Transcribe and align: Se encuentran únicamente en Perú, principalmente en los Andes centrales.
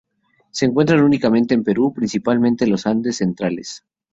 Se 0.49 0.65
encuentran 0.65 1.03
únicamente 1.03 1.53
en 1.53 1.63
Perú, 1.63 1.93
principalmente 1.93 2.63
en 2.65 2.71
los 2.71 2.87
Andes 2.87 3.17
centrales. 3.17 3.85